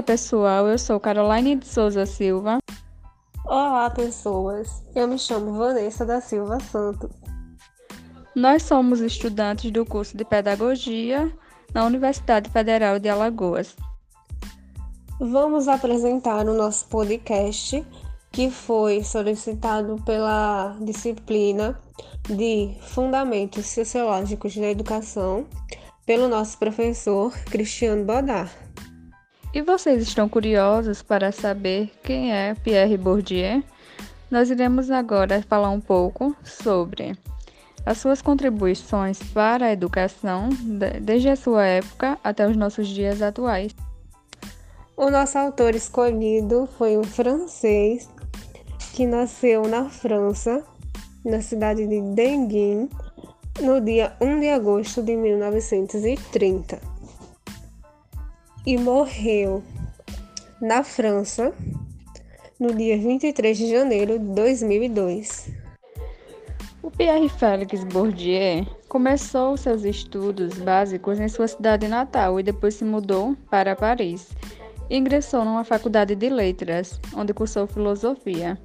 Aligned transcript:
Olá 0.00 0.06
pessoal, 0.06 0.66
eu 0.66 0.78
sou 0.78 0.98
Caroline 0.98 1.56
de 1.56 1.66
Souza 1.66 2.06
Silva. 2.06 2.58
Olá 3.44 3.90
pessoas, 3.90 4.82
eu 4.94 5.06
me 5.06 5.18
chamo 5.18 5.52
Vanessa 5.58 6.06
da 6.06 6.22
Silva 6.22 6.58
Santos. 6.58 7.10
Nós 8.34 8.62
somos 8.62 9.02
estudantes 9.02 9.70
do 9.70 9.84
curso 9.84 10.16
de 10.16 10.24
Pedagogia 10.24 11.30
na 11.74 11.84
Universidade 11.84 12.48
Federal 12.48 12.98
de 12.98 13.10
Alagoas. 13.10 13.76
Vamos 15.20 15.68
apresentar 15.68 16.48
o 16.48 16.54
nosso 16.54 16.88
podcast 16.88 17.86
que 18.32 18.50
foi 18.50 19.04
solicitado 19.04 19.96
pela 20.06 20.78
disciplina 20.80 21.78
de 22.26 22.74
Fundamentos 22.80 23.66
Sociológicos 23.66 24.56
da 24.56 24.70
Educação 24.70 25.46
pelo 26.06 26.26
nosso 26.26 26.56
professor 26.56 27.30
Cristiano 27.50 28.02
Bodar. 28.02 28.50
E 29.52 29.62
vocês 29.62 30.00
estão 30.00 30.28
curiosos 30.28 31.02
para 31.02 31.32
saber 31.32 31.90
quem 32.04 32.32
é 32.32 32.54
Pierre 32.54 32.96
Bourdieu? 32.96 33.64
Nós 34.30 34.48
iremos 34.48 34.92
agora 34.92 35.42
falar 35.42 35.70
um 35.70 35.80
pouco 35.80 36.36
sobre 36.44 37.18
as 37.84 37.98
suas 37.98 38.22
contribuições 38.22 39.20
para 39.34 39.66
a 39.66 39.72
educação 39.72 40.50
desde 41.02 41.30
a 41.30 41.34
sua 41.34 41.66
época 41.66 42.16
até 42.22 42.46
os 42.46 42.56
nossos 42.56 42.86
dias 42.86 43.20
atuais. 43.20 43.74
O 44.96 45.10
nosso 45.10 45.36
autor 45.36 45.74
escolhido 45.74 46.68
foi 46.78 46.96
um 46.96 47.02
francês 47.02 48.08
que 48.92 49.04
nasceu 49.04 49.66
na 49.66 49.90
França, 49.90 50.62
na 51.24 51.40
cidade 51.42 51.88
de 51.88 52.00
Denguin, 52.14 52.88
no 53.60 53.80
dia 53.80 54.14
1 54.20 54.38
de 54.38 54.48
agosto 54.48 55.02
de 55.02 55.16
1930 55.16 56.89
e 58.66 58.76
morreu 58.76 59.62
na 60.60 60.84
França 60.84 61.52
no 62.58 62.74
dia 62.74 62.98
23 62.98 63.56
de 63.56 63.70
janeiro 63.70 64.18
de 64.18 64.26
2002. 64.34 65.50
O 66.82 66.90
Pierre 66.90 67.28
Félix 67.28 67.84
Bourdieu 67.84 68.66
começou 68.88 69.56
seus 69.56 69.84
estudos 69.84 70.58
básicos 70.58 71.18
em 71.18 71.28
sua 71.28 71.48
cidade 71.48 71.88
natal 71.88 72.38
e 72.38 72.42
depois 72.42 72.74
se 72.74 72.84
mudou 72.84 73.34
para 73.50 73.76
Paris. 73.76 74.28
E 74.90 74.96
ingressou 74.96 75.44
numa 75.44 75.64
faculdade 75.64 76.14
de 76.14 76.28
letras, 76.28 77.00
onde 77.14 77.32
cursou 77.32 77.66
filosofia. 77.66 78.60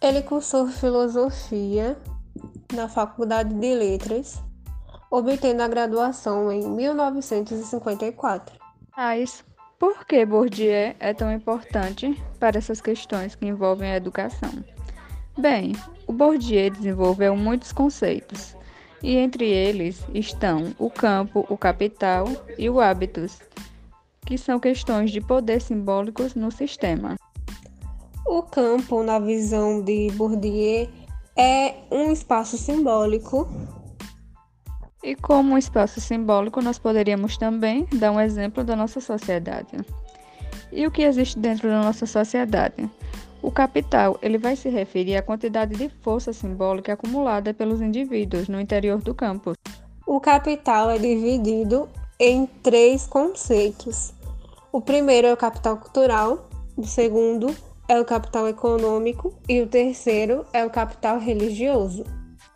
Ele 0.00 0.20
cursou 0.20 0.68
filosofia 0.68 1.96
na 2.72 2.88
Faculdade 2.88 3.54
de 3.54 3.74
Letras 3.74 4.43
obtendo 5.14 5.62
a 5.62 5.68
graduação 5.68 6.50
em 6.50 6.68
1954. 6.68 8.58
Mas 8.96 9.44
por 9.78 10.04
que 10.04 10.26
Bourdieu 10.26 10.92
é 10.98 11.14
tão 11.14 11.32
importante 11.32 12.20
para 12.40 12.58
essas 12.58 12.80
questões 12.80 13.36
que 13.36 13.46
envolvem 13.46 13.92
a 13.92 13.96
educação? 13.96 14.50
Bem, 15.38 15.76
o 16.08 16.12
Bourdieu 16.12 16.68
desenvolveu 16.68 17.36
muitos 17.36 17.72
conceitos, 17.72 18.56
e 19.00 19.16
entre 19.16 19.48
eles 19.48 20.04
estão 20.12 20.74
o 20.80 20.90
campo, 20.90 21.46
o 21.48 21.56
capital 21.56 22.26
e 22.58 22.68
o 22.68 22.80
hábitos, 22.80 23.38
que 24.26 24.36
são 24.36 24.58
questões 24.58 25.12
de 25.12 25.20
poder 25.20 25.60
simbólicos 25.60 26.34
no 26.34 26.50
sistema. 26.50 27.14
O 28.26 28.42
campo, 28.42 29.04
na 29.04 29.20
visão 29.20 29.80
de 29.80 30.10
Bourdieu, 30.16 30.88
é 31.36 31.74
um 31.88 32.10
espaço 32.10 32.58
simbólico 32.58 33.48
e 35.04 35.14
como 35.14 35.52
um 35.52 35.58
espaço 35.58 36.00
simbólico, 36.00 36.62
nós 36.62 36.78
poderíamos 36.78 37.36
também 37.36 37.86
dar 37.92 38.10
um 38.10 38.18
exemplo 38.18 38.64
da 38.64 38.74
nossa 38.74 39.00
sociedade. 39.00 39.76
E 40.72 40.86
o 40.86 40.90
que 40.90 41.02
existe 41.02 41.38
dentro 41.38 41.68
da 41.68 41.82
nossa 41.82 42.06
sociedade? 42.06 42.88
O 43.42 43.50
capital, 43.50 44.18
ele 44.22 44.38
vai 44.38 44.56
se 44.56 44.70
referir 44.70 45.16
à 45.16 45.22
quantidade 45.22 45.76
de 45.76 45.90
força 46.00 46.32
simbólica 46.32 46.94
acumulada 46.94 47.52
pelos 47.52 47.82
indivíduos 47.82 48.48
no 48.48 48.58
interior 48.58 49.02
do 49.02 49.14
campo. 49.14 49.52
O 50.06 50.18
capital 50.18 50.90
é 50.90 50.98
dividido 50.98 51.86
em 52.18 52.46
três 52.62 53.06
conceitos. 53.06 54.14
O 54.72 54.80
primeiro 54.80 55.26
é 55.26 55.32
o 55.34 55.36
capital 55.36 55.76
cultural, 55.76 56.48
o 56.76 56.84
segundo 56.84 57.54
é 57.86 58.00
o 58.00 58.04
capital 58.06 58.48
econômico 58.48 59.34
e 59.46 59.60
o 59.60 59.66
terceiro 59.66 60.46
é 60.50 60.64
o 60.64 60.70
capital 60.70 61.18
religioso. 61.18 62.04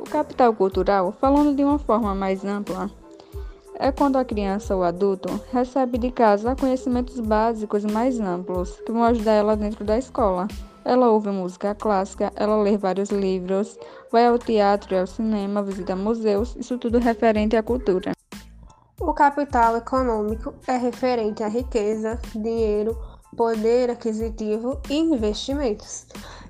O 0.00 0.04
capital 0.04 0.54
cultural, 0.54 1.14
falando 1.20 1.54
de 1.54 1.62
uma 1.62 1.78
forma 1.78 2.14
mais 2.14 2.42
ampla, 2.42 2.90
é 3.74 3.92
quando 3.92 4.16
a 4.16 4.24
criança 4.24 4.74
ou 4.74 4.82
adulto 4.82 5.28
recebe 5.52 5.98
de 5.98 6.10
casa 6.10 6.56
conhecimentos 6.56 7.20
básicos 7.20 7.84
mais 7.84 8.18
amplos 8.18 8.80
que 8.80 8.90
vão 8.90 9.04
ajudar 9.04 9.32
ela 9.32 9.54
dentro 9.54 9.84
da 9.84 9.98
escola. 9.98 10.48
Ela 10.86 11.10
ouve 11.10 11.28
música 11.28 11.74
clássica, 11.74 12.32
ela 12.34 12.56
lê 12.62 12.78
vários 12.78 13.10
livros, 13.10 13.78
vai 14.10 14.26
ao 14.26 14.38
teatro 14.38 14.94
e 14.94 14.98
ao 14.98 15.06
cinema, 15.06 15.62
visita 15.62 15.94
museus, 15.94 16.56
isso 16.56 16.78
tudo 16.78 16.98
referente 16.98 17.54
à 17.54 17.62
cultura. 17.62 18.12
O 18.98 19.12
capital 19.12 19.76
econômico 19.76 20.54
é 20.66 20.78
referente 20.78 21.42
à 21.42 21.48
riqueza, 21.48 22.18
dinheiro, 22.34 22.98
poder 23.36 23.90
aquisitivo 23.90 24.80
e 24.88 24.96
investimentos. 24.96 26.06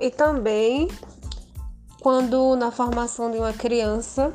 E 0.00 0.10
também 0.10 0.88
quando 2.04 2.54
na 2.54 2.70
formação 2.70 3.30
de 3.30 3.38
uma 3.38 3.54
criança, 3.54 4.30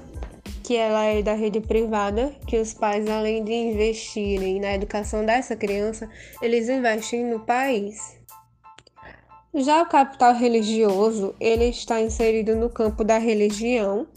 que 0.64 0.76
ela 0.76 1.04
é 1.04 1.22
da 1.22 1.36
rede 1.36 1.62
privada, 1.62 2.34
que 2.48 2.58
os 2.58 2.74
pais, 2.74 3.08
além 3.08 3.44
de 3.44 3.54
investirem 3.54 4.60
na 4.60 4.74
educação 4.74 5.24
dessa 5.24 5.56
criança, 5.56 6.10
eles 6.42 6.68
investem 6.68 7.24
no 7.24 7.42
país. 7.42 8.18
Já 9.54 9.84
o 9.84 9.86
capital 9.86 10.34
religioso, 10.34 11.36
ele 11.40 11.66
está 11.66 12.02
inserido 12.02 12.56
no 12.56 12.72
campo 12.72 13.04
da 13.04 13.20
religião 13.20 14.08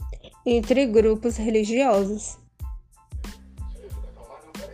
entre 0.47 0.87
grupos 0.87 1.37
religiosos. 1.37 2.39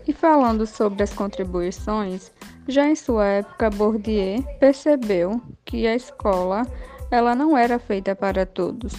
E 0.06 0.12
falando 0.12 0.68
sobre 0.68 1.02
as 1.02 1.12
contribuições, 1.12 2.30
já 2.68 2.88
em 2.88 2.94
sua 2.94 3.26
época 3.26 3.70
Bourdieu 3.70 4.40
percebeu 4.60 5.42
que 5.64 5.84
a 5.84 5.96
escola 5.96 6.62
ela 7.10 7.34
não 7.34 7.56
era 7.56 7.78
feita 7.78 8.14
para 8.14 8.44
todos. 8.44 8.92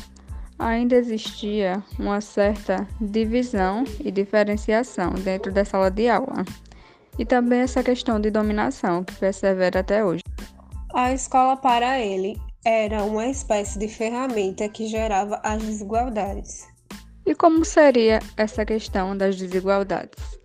Ainda 0.58 0.96
existia 0.96 1.82
uma 1.98 2.20
certa 2.20 2.88
divisão 3.00 3.84
e 4.04 4.12
diferenciação 4.12 5.14
dentro 5.14 5.54
da 5.54 5.64
sala 5.64 5.90
de 5.90 6.10
aula. 6.10 6.44
E 7.18 7.26
também 7.26 7.62
essa 7.62 7.84
questão 7.84 8.20
de 8.20 8.30
dominação 8.30 9.04
que 9.04 9.14
persevera 9.16 9.80
até 9.80 10.04
hoje. 10.04 10.24
A 10.94 11.14
escola 11.14 11.56
para 11.56 12.00
ele 12.00 12.38
era 12.66 13.04
uma 13.04 13.28
espécie 13.28 13.80
de 13.80 13.88
ferramenta 13.88 14.68
que 14.68 14.88
gerava 14.88 15.40
as 15.44 15.62
desigualdades. 15.62 16.68
E 17.26 17.36
como 17.36 17.64
seria 17.64 18.20
essa 18.36 18.66
questão 18.66 19.16
das 19.16 19.38
desigualdades? 19.38 20.40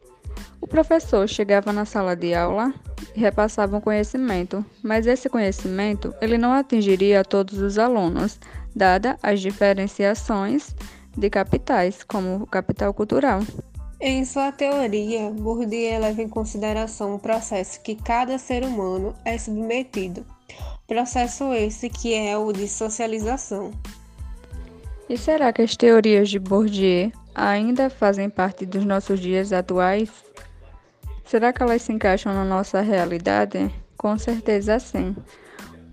O 0.65 0.67
professor 0.67 1.29
chegava 1.29 1.75
na 1.75 1.85
sala 1.85 2.17
de 2.17 2.33
aula 2.33 2.73
e 3.15 3.21
repassava 3.21 3.77
um 3.77 3.83
conhecimento, 3.83 4.65
mas 4.83 5.07
esse 5.07 5.29
conhecimento 5.29 6.15
ele 6.23 6.39
não 6.39 6.53
atingiria 6.53 7.21
a 7.21 7.25
todos 7.25 7.59
os 7.59 7.79
alunos, 7.79 8.41
dada 8.75 9.19
as 9.23 9.43
diferenciações 9.43 10.75
de 11.15 11.29
capitais, 11.29 12.03
como 12.03 12.37
o 12.37 12.47
capital 12.47 12.95
cultural. 12.95 13.41
Em 14.01 14.25
sua 14.25 14.53
teoria, 14.53 15.31
Bourdieu 15.31 16.01
leva 16.01 16.23
em 16.23 16.29
consideração 16.31 17.15
o 17.15 17.19
processo 17.19 17.83
que 17.83 17.95
cada 17.95 18.39
ser 18.39 18.65
humano 18.65 19.15
é 19.23 19.37
submetido, 19.37 20.25
processo 20.87 21.53
esse 21.53 21.91
que 21.91 22.15
é 22.15 22.39
o 22.39 22.51
de 22.55 22.67
socialização. 22.67 23.71
E 25.11 25.19
será 25.19 25.53
que 25.53 25.61
as 25.61 25.77
teorias 25.77 26.31
de 26.31 26.39
Bourdieu 26.39 27.13
ainda 27.35 27.91
fazem 27.91 28.31
parte 28.31 28.65
dos 28.65 28.87
nossos 28.87 29.21
dias 29.21 29.53
atuais? 29.53 30.11
Será 31.25 31.53
que 31.53 31.63
elas 31.63 31.83
se 31.83 31.93
encaixam 31.93 32.35
na 32.35 32.45
nossa 32.45 32.81
realidade? 32.81 33.73
Com 33.97 34.19
certeza 34.19 34.79
sim, 34.79 35.17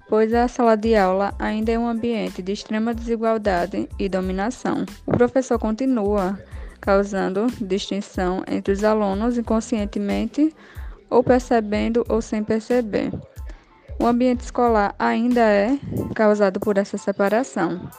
pois 0.10 0.33
a 0.33 0.48
sala 0.48 0.75
de 0.75 0.95
aula 0.95 1.33
ainda 1.39 1.72
é 1.72 1.80
um 1.80 1.88
ambiente 1.88 2.42
de 2.42 2.51
extrema 2.51 2.94
desigualdade 2.94 3.88
e 3.98 4.10
dominação. 4.10 4.86
O 5.07 5.12
professor 5.12 5.57
continua 5.57 6.38
causando 6.81 7.48
distinção 7.62 8.44
entre 8.48 8.74
os 8.74 8.83
alunos 8.83 9.38
inconscientemente 9.38 10.54
ou 11.10 11.24
percebendo 11.24 12.04
ou 12.10 12.22
sem 12.22 12.44
perceber. 12.44 13.12
O 14.00 14.06
ambiente 14.06 14.42
escolar 14.42 14.95
ainda 14.98 15.42
é 15.42 15.78
causado 16.16 16.60
por 16.60 16.78
essa 16.78 16.98
separação. 16.98 17.89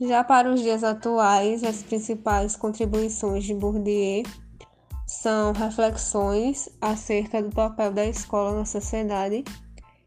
Já 0.00 0.24
para 0.24 0.50
os 0.50 0.60
dias 0.60 0.82
atuais, 0.82 1.62
as 1.62 1.82
principais 1.82 2.56
contribuições 2.56 3.44
de 3.44 3.54
Bourdieu 3.54 4.24
são 5.12 5.52
reflexões 5.52 6.70
acerca 6.80 7.42
do 7.42 7.50
papel 7.50 7.92
da 7.92 8.06
escola 8.06 8.56
na 8.56 8.64
sociedade 8.64 9.44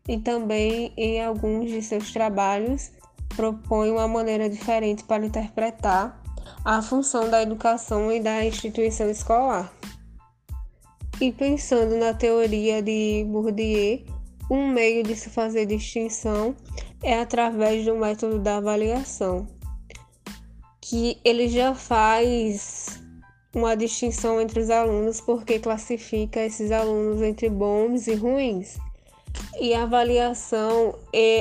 e 0.07 0.17
também 0.17 0.91
em 0.97 1.23
alguns 1.23 1.69
de 1.69 1.81
seus 1.83 2.11
trabalhos 2.11 2.91
propõe 3.35 3.91
uma 3.91 4.07
maneira 4.07 4.49
diferente 4.49 5.03
para 5.03 5.25
interpretar 5.25 6.19
a 6.63 6.81
função 6.81 7.29
da 7.29 7.43
educação 7.43 8.11
e 8.11 8.19
da 8.19 8.43
instituição 8.43 9.07
escolar. 9.09 9.71
E 11.21 11.31
pensando 11.31 11.95
na 11.97 12.13
teoria 12.13 12.81
de 12.81 13.25
Bourdieu, 13.27 14.03
um 14.49 14.67
meio 14.67 15.03
de 15.03 15.15
se 15.15 15.29
fazer 15.29 15.67
distinção 15.67 16.55
é 17.03 17.19
através 17.19 17.85
do 17.85 17.95
método 17.95 18.39
da 18.39 18.57
avaliação, 18.57 19.47
que 20.81 21.19
ele 21.23 21.47
já 21.47 21.75
faz 21.75 23.04
uma 23.55 23.75
distinção 23.75 24.39
entre 24.39 24.59
os 24.59 24.69
alunos 24.69 25.21
porque 25.21 25.57
classifica 25.57 26.41
esses 26.41 26.71
alunos 26.71 27.21
entre 27.21 27.49
bons 27.49 28.05
e 28.05 28.13
ruins. 28.13 28.77
E 29.59 29.73
a 29.73 29.83
avaliação 29.83 30.95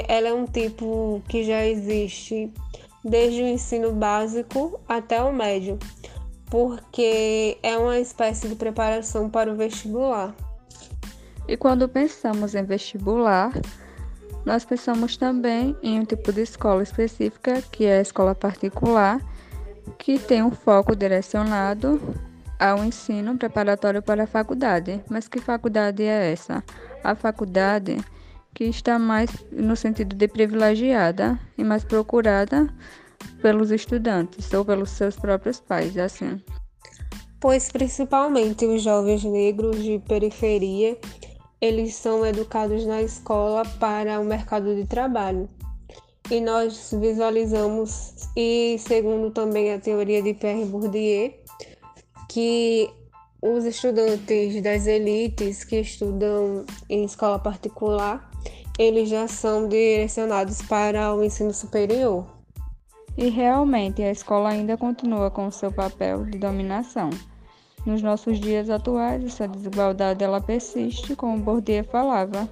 ela 0.08 0.28
é 0.28 0.32
um 0.32 0.46
tipo 0.46 1.20
que 1.28 1.44
já 1.44 1.66
existe 1.66 2.50
desde 3.04 3.42
o 3.42 3.46
ensino 3.46 3.92
básico 3.92 4.80
até 4.88 5.22
o 5.22 5.32
médio 5.32 5.78
porque 6.54 7.58
é 7.64 7.76
uma 7.76 7.98
espécie 7.98 8.48
de 8.48 8.54
preparação 8.54 9.28
para 9.28 9.50
o 9.50 9.56
vestibular. 9.56 10.32
E 11.48 11.56
quando 11.56 11.88
pensamos 11.88 12.54
em 12.54 12.62
vestibular, 12.62 13.52
nós 14.44 14.64
pensamos 14.64 15.16
também 15.16 15.76
em 15.82 15.98
um 15.98 16.04
tipo 16.04 16.32
de 16.32 16.42
escola 16.42 16.82
específica, 16.82 17.60
que 17.72 17.86
é 17.86 17.98
a 17.98 18.02
escola 18.02 18.36
particular, 18.36 19.20
que 19.98 20.18
tem 20.18 20.42
um 20.42 20.50
foco 20.50 20.94
direcionado 20.94 22.00
ao 22.58 22.84
ensino 22.84 23.36
preparatório 23.36 24.02
para 24.02 24.24
a 24.24 24.26
faculdade. 24.26 25.02
Mas 25.08 25.28
que 25.28 25.40
faculdade 25.40 26.02
é 26.02 26.32
essa? 26.32 26.62
A 27.02 27.14
faculdade 27.14 27.98
que 28.54 28.64
está 28.64 28.98
mais 28.98 29.30
no 29.50 29.74
sentido 29.74 30.14
de 30.14 30.28
privilegiada 30.28 31.38
e 31.58 31.64
mais 31.64 31.84
procurada 31.84 32.72
pelos 33.42 33.70
estudantes 33.70 34.52
ou 34.52 34.64
pelos 34.64 34.90
seus 34.90 35.16
próprios 35.16 35.60
pais, 35.60 35.98
assim. 35.98 36.40
Pois 37.40 37.70
principalmente 37.70 38.64
os 38.64 38.82
jovens 38.82 39.24
negros 39.24 39.82
de 39.82 39.98
periferia, 40.08 40.96
eles 41.60 41.94
são 41.94 42.24
educados 42.24 42.86
na 42.86 43.02
escola 43.02 43.64
para 43.78 44.20
o 44.20 44.24
mercado 44.24 44.74
de 44.74 44.86
trabalho. 44.86 45.48
E 46.30 46.40
nós 46.40 46.90
visualizamos, 46.98 48.28
e 48.34 48.76
segundo 48.78 49.30
também 49.30 49.72
a 49.72 49.78
teoria 49.78 50.22
de 50.22 50.32
Pierre 50.32 50.64
Bourdieu, 50.64 51.34
que 52.30 52.90
os 53.42 53.66
estudantes 53.66 54.62
das 54.62 54.86
elites 54.86 55.64
que 55.64 55.80
estudam 55.80 56.64
em 56.88 57.04
escola 57.04 57.38
particular, 57.38 58.30
eles 58.78 59.10
já 59.10 59.28
são 59.28 59.68
direcionados 59.68 60.62
para 60.62 61.14
o 61.14 61.22
ensino 61.22 61.52
superior. 61.52 62.26
E 63.18 63.28
realmente 63.28 64.02
a 64.02 64.10
escola 64.10 64.48
ainda 64.48 64.78
continua 64.78 65.30
com 65.30 65.50
seu 65.50 65.70
papel 65.70 66.24
de 66.24 66.38
dominação. 66.38 67.10
Nos 67.84 68.00
nossos 68.00 68.40
dias 68.40 68.70
atuais, 68.70 69.22
essa 69.22 69.46
desigualdade 69.46 70.24
ela 70.24 70.40
persiste, 70.40 71.14
como 71.14 71.36
Bourdieu 71.36 71.84
falava. 71.84 72.48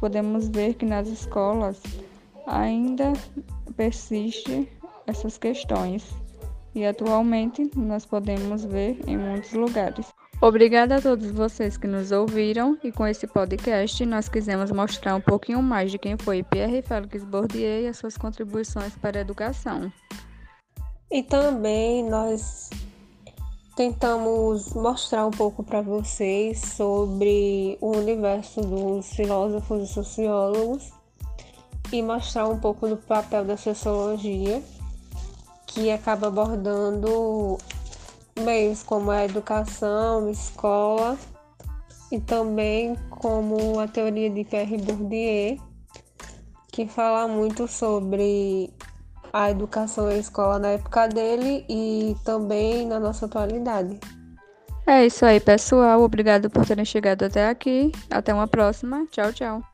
Podemos 0.00 0.48
ver 0.48 0.74
que 0.74 0.84
nas 0.84 1.06
escolas 1.06 1.80
ainda 2.46 3.12
persiste 3.76 4.68
essas 5.06 5.38
questões 5.38 6.14
e 6.74 6.84
atualmente 6.84 7.70
nós 7.76 8.04
podemos 8.04 8.64
ver 8.64 8.98
em 9.06 9.16
muitos 9.16 9.52
lugares. 9.52 10.06
Obrigada 10.40 10.96
a 10.96 11.00
todos 11.00 11.30
vocês 11.30 11.76
que 11.76 11.86
nos 11.86 12.10
ouviram 12.10 12.76
e 12.82 12.90
com 12.90 13.06
esse 13.06 13.26
podcast 13.26 14.04
nós 14.04 14.28
quisemos 14.28 14.70
mostrar 14.70 15.14
um 15.14 15.20
pouquinho 15.20 15.62
mais 15.62 15.90
de 15.90 15.98
quem 15.98 16.16
foi 16.16 16.42
Pierre 16.42 16.82
Félix 16.82 17.24
Bourdieu 17.24 17.82
e 17.82 17.86
as 17.86 17.96
suas 17.96 18.18
contribuições 18.18 18.94
para 18.96 19.18
a 19.18 19.22
educação. 19.22 19.90
E 21.10 21.22
também 21.22 22.08
nós 22.10 22.68
tentamos 23.76 24.74
mostrar 24.74 25.26
um 25.26 25.30
pouco 25.30 25.62
para 25.62 25.80
vocês 25.80 26.60
sobre 26.60 27.78
o 27.80 27.96
universo 27.96 28.60
dos 28.60 29.08
filósofos 29.14 29.88
e 29.88 29.92
sociólogos 29.92 30.92
e 31.94 32.02
mostrar 32.02 32.48
um 32.48 32.58
pouco 32.58 32.88
do 32.88 32.96
papel 32.96 33.44
da 33.44 33.56
sociologia, 33.56 34.60
que 35.64 35.92
acaba 35.92 36.26
abordando 36.26 37.56
meios 38.40 38.82
como 38.82 39.12
a 39.12 39.24
educação, 39.24 40.28
escola 40.28 41.16
e 42.10 42.18
também 42.18 42.96
como 43.08 43.78
a 43.78 43.86
teoria 43.86 44.28
de 44.28 44.42
Pierre 44.42 44.76
Bourdieu, 44.76 45.56
que 46.72 46.84
fala 46.88 47.28
muito 47.28 47.68
sobre 47.68 48.70
a 49.32 49.52
educação 49.52 50.10
e 50.10 50.14
a 50.14 50.18
escola 50.18 50.58
na 50.58 50.68
época 50.70 51.06
dele 51.06 51.64
e 51.68 52.16
também 52.24 52.86
na 52.88 52.98
nossa 52.98 53.26
atualidade. 53.26 54.00
É 54.84 55.06
isso 55.06 55.24
aí, 55.24 55.38
pessoal. 55.38 56.02
Obrigado 56.02 56.50
por 56.50 56.66
terem 56.66 56.84
chegado 56.84 57.24
até 57.24 57.48
aqui. 57.48 57.92
Até 58.10 58.34
uma 58.34 58.48
próxima. 58.48 59.06
Tchau, 59.10 59.32
tchau. 59.32 59.73